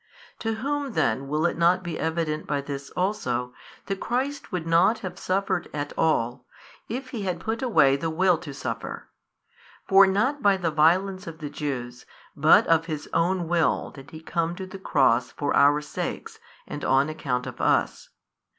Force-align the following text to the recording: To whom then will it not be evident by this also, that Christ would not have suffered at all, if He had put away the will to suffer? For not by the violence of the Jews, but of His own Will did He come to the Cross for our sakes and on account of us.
To 0.39 0.55
whom 0.55 0.93
then 0.93 1.27
will 1.27 1.45
it 1.45 1.59
not 1.59 1.83
be 1.83 1.99
evident 1.99 2.47
by 2.47 2.59
this 2.59 2.89
also, 2.97 3.53
that 3.85 3.99
Christ 3.99 4.51
would 4.51 4.65
not 4.65 4.97
have 5.05 5.19
suffered 5.19 5.69
at 5.75 5.93
all, 5.95 6.43
if 6.89 7.09
He 7.09 7.21
had 7.21 7.39
put 7.39 7.61
away 7.61 7.95
the 7.95 8.09
will 8.09 8.39
to 8.39 8.51
suffer? 8.51 9.09
For 9.87 10.07
not 10.07 10.41
by 10.41 10.57
the 10.57 10.71
violence 10.71 11.27
of 11.27 11.37
the 11.37 11.51
Jews, 11.51 12.07
but 12.35 12.65
of 12.65 12.87
His 12.87 13.07
own 13.13 13.47
Will 13.47 13.91
did 13.91 14.09
He 14.09 14.21
come 14.21 14.55
to 14.55 14.65
the 14.65 14.79
Cross 14.79 15.33
for 15.33 15.55
our 15.55 15.81
sakes 15.81 16.39
and 16.65 16.83
on 16.83 17.07
account 17.07 17.45
of 17.45 17.61
us. 17.61 18.09